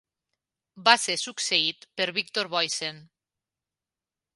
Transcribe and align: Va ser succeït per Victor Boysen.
Va 0.87 0.95
ser 1.01 1.17
succeït 1.25 1.87
per 2.01 2.11
Victor 2.19 2.53
Boysen. 2.57 3.07